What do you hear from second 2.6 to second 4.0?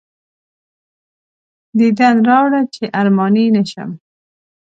چې ارماني نه شم.